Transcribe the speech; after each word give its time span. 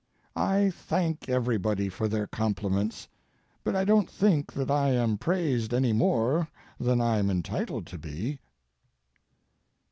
I 0.35 0.71
thank 0.73 1.29
everybody 1.29 1.87
for 1.87 2.07
their 2.07 2.25
compliments, 2.25 3.07
but 3.63 3.75
I 3.75 3.85
don't 3.85 4.09
think 4.09 4.51
that 4.53 4.71
I 4.71 4.93
am 4.93 5.15
praised 5.19 5.75
any 5.75 5.93
more 5.93 6.47
than 6.79 6.99
I 6.99 7.19
am 7.19 7.29
entitled 7.29 7.85
to 7.85 7.99
be. 7.99 8.39